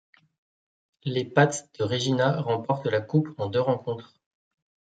[1.03, 4.15] Les Pats de Regina remportent la Coupe en deux rencontres.